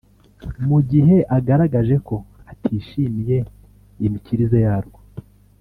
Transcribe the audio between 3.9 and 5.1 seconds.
imikirize yarwo